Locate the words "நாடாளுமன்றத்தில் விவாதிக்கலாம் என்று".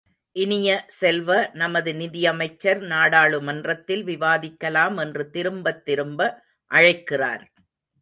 2.85-5.29